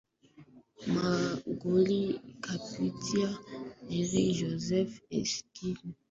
[0.93, 2.01] magoli
[2.43, 3.29] kupitia
[3.89, 5.83] henry joseph eshindika